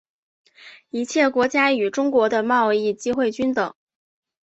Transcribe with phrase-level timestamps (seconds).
[0.89, 3.71] 一切国家与中国的贸易机会均等。